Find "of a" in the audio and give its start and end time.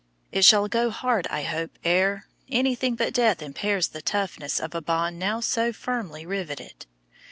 4.59-4.81